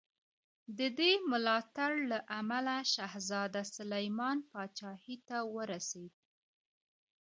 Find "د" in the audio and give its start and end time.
0.77-0.79